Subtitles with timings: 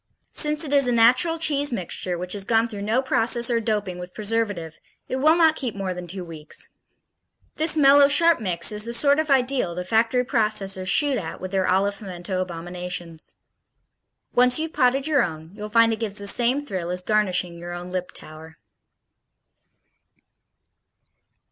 [0.31, 3.99] Since it is a natural cheese mixture, which has gone through no process or doping
[3.99, 6.69] with preservative, it will not keep more than two weeks.
[7.57, 11.51] This mellow sharp mix is the sort of ideal the factory processors shoot at with
[11.51, 13.35] their olive pimiento abominations.
[14.33, 17.71] Once you've potted your own, you'll find it gives the same thrill as garnishing your
[17.71, 18.55] own Liptauer.